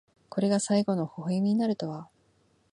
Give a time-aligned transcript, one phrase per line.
[0.31, 2.09] これが最期の笑みになるとは。